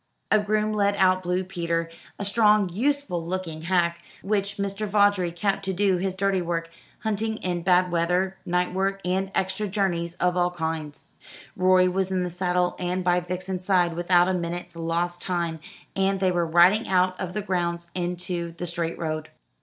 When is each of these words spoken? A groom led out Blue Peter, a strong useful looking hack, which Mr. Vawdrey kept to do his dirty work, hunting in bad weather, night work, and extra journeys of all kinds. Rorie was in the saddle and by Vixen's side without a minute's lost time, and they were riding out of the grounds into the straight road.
A 0.31 0.39
groom 0.39 0.73
led 0.73 0.95
out 0.95 1.21
Blue 1.21 1.43
Peter, 1.43 1.87
a 2.17 2.25
strong 2.25 2.69
useful 2.69 3.23
looking 3.23 3.61
hack, 3.61 4.01
which 4.23 4.57
Mr. 4.57 4.87
Vawdrey 4.87 5.31
kept 5.31 5.63
to 5.65 5.73
do 5.73 5.97
his 5.97 6.15
dirty 6.15 6.41
work, 6.41 6.71
hunting 7.01 7.37
in 7.37 7.61
bad 7.61 7.91
weather, 7.91 8.35
night 8.43 8.73
work, 8.73 8.99
and 9.05 9.31
extra 9.35 9.67
journeys 9.67 10.15
of 10.15 10.35
all 10.35 10.49
kinds. 10.49 11.11
Rorie 11.55 11.87
was 11.87 12.09
in 12.09 12.23
the 12.23 12.31
saddle 12.31 12.75
and 12.79 13.03
by 13.03 13.19
Vixen's 13.19 13.63
side 13.63 13.93
without 13.93 14.27
a 14.27 14.33
minute's 14.33 14.75
lost 14.75 15.21
time, 15.21 15.59
and 15.95 16.19
they 16.19 16.31
were 16.31 16.47
riding 16.47 16.87
out 16.87 17.19
of 17.19 17.33
the 17.33 17.43
grounds 17.43 17.91
into 17.93 18.55
the 18.57 18.65
straight 18.65 18.97
road. 18.97 19.29